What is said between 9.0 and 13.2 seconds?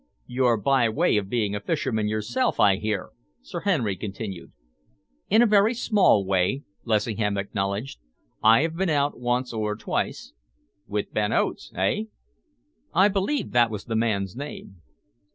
once or twice." "With Ben Oates, eh?" "I